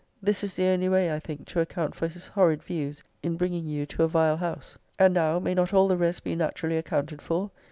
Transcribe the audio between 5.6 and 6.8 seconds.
all the rest be naturally